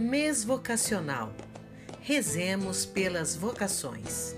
Mês 0.00 0.44
vocacional. 0.44 1.30
Rezemos 2.00 2.86
pelas 2.86 3.36
vocações. 3.36 4.34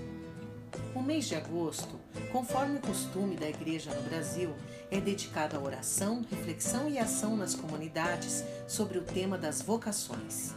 O 0.93 1.01
mês 1.01 1.23
de 1.23 1.35
agosto, 1.35 2.01
conforme 2.33 2.79
o 2.79 2.81
costume 2.81 3.37
da 3.37 3.47
Igreja 3.47 3.95
no 3.95 4.01
Brasil, 4.09 4.53
é 4.91 4.99
dedicado 4.99 5.55
à 5.55 5.61
oração, 5.61 6.21
reflexão 6.29 6.89
e 6.89 6.99
ação 6.99 7.37
nas 7.37 7.55
comunidades 7.55 8.43
sobre 8.67 8.97
o 8.97 9.03
tema 9.03 9.37
das 9.37 9.61
vocações. 9.61 10.51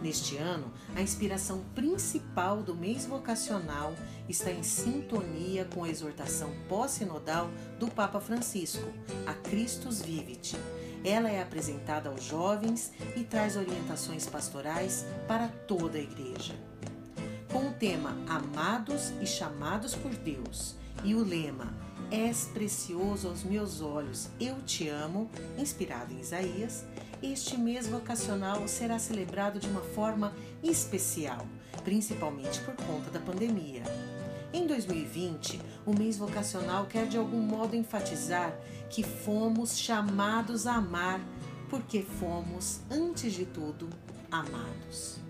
Neste 0.00 0.36
ano, 0.36 0.72
a 0.94 1.02
inspiração 1.02 1.64
principal 1.74 2.62
do 2.62 2.76
mês 2.76 3.06
vocacional 3.06 3.92
está 4.28 4.52
em 4.52 4.62
sintonia 4.62 5.64
com 5.64 5.82
a 5.82 5.88
exortação 5.88 6.52
pós-sinodal 6.68 7.50
do 7.80 7.88
Papa 7.88 8.20
Francisco, 8.20 8.88
a 9.26 9.34
Christus 9.34 10.00
Vivit. 10.00 10.56
Ela 11.04 11.30
é 11.30 11.42
apresentada 11.42 12.08
aos 12.08 12.24
jovens 12.24 12.92
e 13.16 13.24
traz 13.24 13.56
orientações 13.56 14.26
pastorais 14.26 15.06
para 15.26 15.48
toda 15.48 15.98
a 15.98 16.02
igreja. 16.02 16.54
Com 17.52 17.68
o 17.68 17.72
tema 17.72 18.16
Amados 18.28 19.12
e 19.20 19.26
chamados 19.26 19.94
por 19.94 20.14
Deus 20.14 20.76
e 21.04 21.14
o 21.14 21.24
lema 21.24 21.72
És 22.10 22.46
precioso 22.52 23.28
aos 23.28 23.44
meus 23.44 23.80
olhos, 23.80 24.28
eu 24.40 24.56
te 24.62 24.88
amo, 24.88 25.30
inspirado 25.58 26.12
em 26.12 26.20
Isaías, 26.20 26.84
este 27.22 27.58
mês 27.58 27.86
vocacional 27.86 28.66
será 28.66 28.98
celebrado 28.98 29.58
de 29.58 29.68
uma 29.68 29.82
forma 29.82 30.32
especial, 30.62 31.46
principalmente 31.84 32.60
por 32.60 32.74
conta 32.76 33.10
da 33.10 33.20
pandemia. 33.20 33.82
Em 34.58 34.66
2020, 34.66 35.60
o 35.86 35.96
mês 35.96 36.18
vocacional 36.18 36.86
quer 36.86 37.06
de 37.06 37.16
algum 37.16 37.40
modo 37.40 37.76
enfatizar 37.76 38.52
que 38.90 39.04
fomos 39.04 39.78
chamados 39.78 40.66
a 40.66 40.74
amar, 40.74 41.20
porque 41.70 42.02
fomos, 42.02 42.80
antes 42.90 43.34
de 43.34 43.46
tudo, 43.46 43.88
amados. 44.28 45.20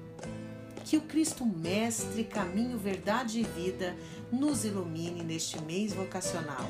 Que 0.83 0.97
o 0.97 1.03
Cristo 1.03 1.45
Mestre, 1.45 2.25
caminho, 2.25 2.79
verdade 2.79 3.41
e 3.41 3.43
vida 3.43 3.95
nos 4.33 4.65
ilumine 4.65 5.23
neste 5.23 5.61
mês 5.61 5.93
vocacional 5.93 6.65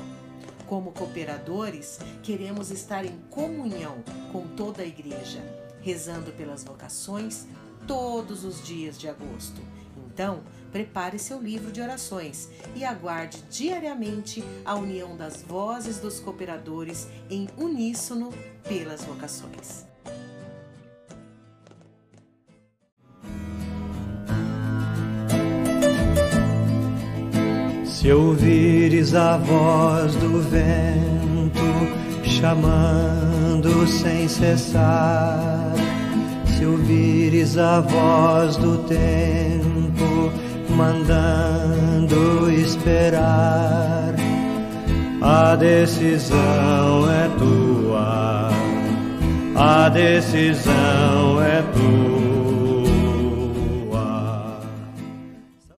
como 0.67 0.91
cooperadores, 0.91 1.97
queremos 2.21 2.71
estar 2.71 3.05
em 3.05 3.17
comunhão 3.29 4.03
com 4.33 4.45
toda 4.49 4.83
a 4.83 4.85
igreja, 4.85 5.41
rezando 5.81 6.33
pelas 6.33 6.65
vocações 6.65 7.47
todos 7.89 8.45
os 8.45 8.63
dias 8.63 8.99
de 8.99 9.09
agosto. 9.09 9.59
Então, 10.05 10.41
prepare 10.71 11.17
seu 11.17 11.41
livro 11.41 11.71
de 11.71 11.81
orações 11.81 12.47
e 12.75 12.85
aguarde 12.85 13.43
diariamente 13.49 14.43
a 14.63 14.75
união 14.75 15.17
das 15.17 15.41
vozes 15.41 15.97
dos 15.97 16.19
cooperadores 16.19 17.07
em 17.31 17.49
uníssono 17.57 18.31
pelas 18.67 19.03
vocações. 19.03 19.87
Se 27.85 28.11
ouvires 28.11 29.15
a 29.15 29.37
voz 29.37 30.15
do 30.15 30.41
vento 30.43 31.59
chamando 32.23 33.87
sem 33.87 34.27
cessar, 34.27 35.73
se 36.59 36.65
ouvires 36.65 37.57
a 37.57 37.79
voz 37.79 38.57
do 38.57 38.79
tempo 38.79 40.29
mandando 40.75 42.51
esperar, 42.51 44.13
a 45.21 45.55
decisão 45.55 47.09
é 47.09 47.29
tua, 47.37 48.49
a 49.55 49.87
decisão 49.87 51.41
é 51.41 51.61
tua 51.61 52.18